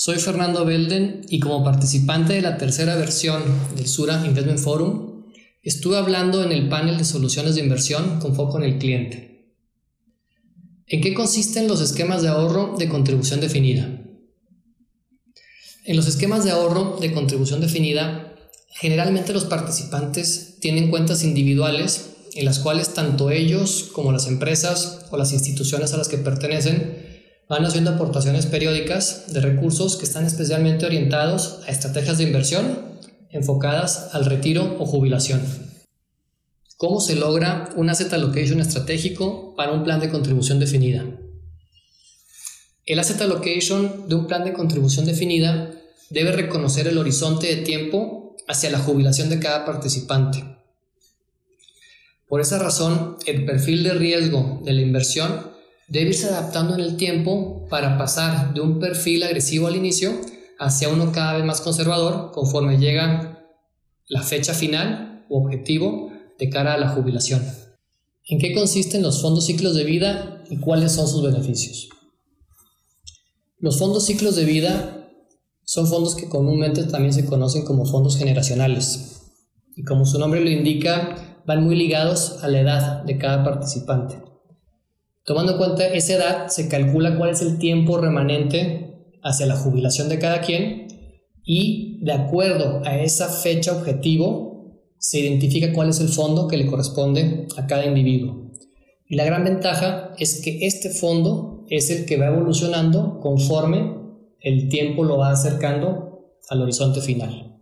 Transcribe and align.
Soy 0.00 0.20
Fernando 0.20 0.64
Belden 0.64 1.22
y 1.28 1.40
como 1.40 1.64
participante 1.64 2.34
de 2.34 2.40
la 2.40 2.56
tercera 2.56 2.94
versión 2.94 3.42
del 3.74 3.88
Sura 3.88 4.24
Investment 4.24 4.60
Forum, 4.60 5.24
estuve 5.60 5.96
hablando 5.96 6.44
en 6.44 6.52
el 6.52 6.68
panel 6.68 6.98
de 6.98 7.04
soluciones 7.04 7.56
de 7.56 7.62
inversión 7.62 8.20
con 8.20 8.36
foco 8.36 8.58
en 8.58 8.62
el 8.62 8.78
cliente. 8.78 9.50
¿En 10.86 11.00
qué 11.00 11.14
consisten 11.14 11.66
los 11.66 11.80
esquemas 11.80 12.22
de 12.22 12.28
ahorro 12.28 12.76
de 12.78 12.88
contribución 12.88 13.40
definida? 13.40 13.88
En 15.84 15.96
los 15.96 16.06
esquemas 16.06 16.44
de 16.44 16.52
ahorro 16.52 16.98
de 17.00 17.10
contribución 17.10 17.60
definida, 17.60 18.36
generalmente 18.68 19.32
los 19.32 19.46
participantes 19.46 20.58
tienen 20.60 20.90
cuentas 20.90 21.24
individuales 21.24 22.10
en 22.34 22.44
las 22.44 22.60
cuales 22.60 22.94
tanto 22.94 23.32
ellos 23.32 23.90
como 23.92 24.12
las 24.12 24.28
empresas 24.28 25.06
o 25.10 25.16
las 25.16 25.32
instituciones 25.32 25.92
a 25.92 25.96
las 25.96 26.06
que 26.06 26.18
pertenecen 26.18 27.07
van 27.48 27.64
haciendo 27.64 27.90
aportaciones 27.90 28.46
periódicas 28.46 29.32
de 29.32 29.40
recursos 29.40 29.96
que 29.96 30.04
están 30.04 30.26
especialmente 30.26 30.84
orientados 30.84 31.60
a 31.66 31.70
estrategias 31.70 32.18
de 32.18 32.24
inversión 32.24 32.78
enfocadas 33.30 34.10
al 34.12 34.26
retiro 34.26 34.76
o 34.78 34.86
jubilación. 34.86 35.40
¿Cómo 36.76 37.00
se 37.00 37.16
logra 37.16 37.70
un 37.76 37.90
asset 37.90 38.12
allocation 38.12 38.60
estratégico 38.60 39.54
para 39.56 39.72
un 39.72 39.82
plan 39.82 39.98
de 39.98 40.10
contribución 40.10 40.60
definida? 40.60 41.04
El 42.86 42.98
asset 42.98 43.20
allocation 43.20 44.08
de 44.08 44.14
un 44.14 44.26
plan 44.26 44.44
de 44.44 44.52
contribución 44.52 45.04
definida 45.04 45.72
debe 46.10 46.32
reconocer 46.32 46.86
el 46.86 46.98
horizonte 46.98 47.48
de 47.48 47.62
tiempo 47.62 48.36
hacia 48.46 48.70
la 48.70 48.78
jubilación 48.78 49.28
de 49.28 49.40
cada 49.40 49.64
participante. 49.64 50.44
Por 52.28 52.40
esa 52.40 52.58
razón, 52.58 53.16
el 53.26 53.44
perfil 53.44 53.84
de 53.84 53.94
riesgo 53.94 54.60
de 54.64 54.72
la 54.72 54.82
inversión 54.82 55.57
debe 55.88 56.10
irse 56.10 56.28
adaptando 56.28 56.74
en 56.74 56.80
el 56.80 56.96
tiempo 56.96 57.66
para 57.70 57.96
pasar 57.96 58.52
de 58.54 58.60
un 58.60 58.78
perfil 58.78 59.22
agresivo 59.22 59.66
al 59.66 59.76
inicio 59.76 60.12
hacia 60.58 60.88
uno 60.88 61.12
cada 61.12 61.34
vez 61.34 61.44
más 61.44 61.60
conservador 61.60 62.32
conforme 62.32 62.78
llega 62.78 63.46
la 64.08 64.22
fecha 64.22 64.54
final 64.54 65.24
u 65.28 65.38
objetivo 65.38 66.10
de 66.38 66.50
cara 66.50 66.74
a 66.74 66.78
la 66.78 66.90
jubilación. 66.90 67.42
¿En 68.24 68.38
qué 68.38 68.54
consisten 68.54 69.02
los 69.02 69.22
fondos 69.22 69.46
ciclos 69.46 69.74
de 69.74 69.84
vida 69.84 70.44
y 70.50 70.58
cuáles 70.58 70.92
son 70.92 71.08
sus 71.08 71.22
beneficios? 71.22 71.88
Los 73.58 73.78
fondos 73.78 74.06
ciclos 74.06 74.36
de 74.36 74.44
vida 74.44 75.10
son 75.64 75.86
fondos 75.86 76.14
que 76.14 76.28
comúnmente 76.28 76.84
también 76.84 77.12
se 77.12 77.24
conocen 77.24 77.64
como 77.64 77.86
fondos 77.86 78.16
generacionales 78.16 79.18
y 79.74 79.84
como 79.84 80.04
su 80.04 80.18
nombre 80.18 80.40
lo 80.40 80.50
indica, 80.50 81.42
van 81.46 81.64
muy 81.64 81.76
ligados 81.76 82.42
a 82.42 82.48
la 82.48 82.60
edad 82.60 83.02
de 83.04 83.16
cada 83.16 83.44
participante. 83.44 84.27
Tomando 85.28 85.52
en 85.52 85.58
cuenta 85.58 85.86
esa 85.86 86.14
edad, 86.14 86.48
se 86.48 86.70
calcula 86.70 87.18
cuál 87.18 87.28
es 87.28 87.42
el 87.42 87.58
tiempo 87.58 87.98
remanente 87.98 88.94
hacia 89.22 89.44
la 89.44 89.56
jubilación 89.56 90.08
de 90.08 90.18
cada 90.18 90.40
quien 90.40 90.88
y 91.44 92.02
de 92.02 92.12
acuerdo 92.12 92.80
a 92.86 92.98
esa 92.98 93.28
fecha 93.28 93.76
objetivo 93.76 94.80
se 94.96 95.18
identifica 95.18 95.74
cuál 95.74 95.90
es 95.90 96.00
el 96.00 96.08
fondo 96.08 96.48
que 96.48 96.56
le 96.56 96.64
corresponde 96.64 97.46
a 97.58 97.66
cada 97.66 97.84
individuo. 97.84 98.52
Y 99.06 99.16
la 99.16 99.26
gran 99.26 99.44
ventaja 99.44 100.14
es 100.18 100.40
que 100.40 100.66
este 100.66 100.88
fondo 100.88 101.66
es 101.68 101.90
el 101.90 102.06
que 102.06 102.16
va 102.16 102.28
evolucionando 102.28 103.20
conforme 103.20 103.98
el 104.40 104.70
tiempo 104.70 105.04
lo 105.04 105.18
va 105.18 105.32
acercando 105.32 106.38
al 106.48 106.62
horizonte 106.62 107.02
final. 107.02 107.57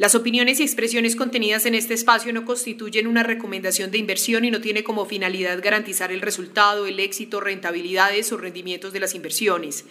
Las 0.00 0.14
opiniones 0.14 0.58
y 0.60 0.62
expresiones 0.62 1.14
contenidas 1.14 1.66
en 1.66 1.74
este 1.74 1.92
espacio 1.92 2.32
no 2.32 2.46
constituyen 2.46 3.06
una 3.06 3.22
recomendación 3.22 3.90
de 3.90 3.98
inversión 3.98 4.46
y 4.46 4.50
no 4.50 4.62
tiene 4.62 4.82
como 4.82 5.04
finalidad 5.04 5.62
garantizar 5.62 6.10
el 6.10 6.22
resultado, 6.22 6.86
el 6.86 6.98
éxito, 6.98 7.38
rentabilidades 7.38 8.32
o 8.32 8.38
rendimientos 8.38 8.94
de 8.94 9.00
las 9.00 9.14
inversiones. 9.14 9.84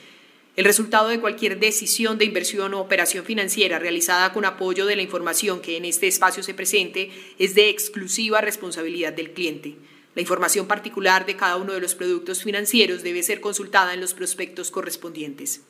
El 0.56 0.66
resultado 0.66 1.09
de 1.09 1.19
cualquier 1.19 1.59
decisión 1.59 2.18
de 2.18 2.25
inversión 2.25 2.74
o 2.74 2.80
operación 2.80 3.24
financiera 3.24 3.78
realizada 3.78 4.34
con 4.34 4.46
apoyo 4.46 4.88
de 4.88 4.96
la 4.96 5.03
información 5.03 5.62
que 5.62 5.78
en 5.78 5.86
este 5.86 6.08
espacio 6.08 6.42
se 6.42 6.56
presente 6.56 7.12
es 7.38 7.53
de 7.53 7.69
exclusiva 7.69 8.42
responsabilidad 8.42 9.14
del 9.14 9.34
cliente. 9.34 9.75
La 10.16 10.22
información 10.22 10.66
particular 10.66 11.28
de 11.28 11.36
cada 11.36 11.58
uno 11.58 11.74
de 11.74 11.81
los 11.81 11.94
productos 11.94 12.42
financieros 12.42 13.03
debe 13.03 13.22
ser 13.22 13.42
consultada 13.42 13.94
en 13.94 14.02
los 14.02 14.16
prospectos 14.16 14.72
correspondientes. 14.72 15.62